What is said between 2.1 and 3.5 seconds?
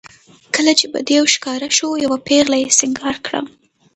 پېغله یې سینګار کړه.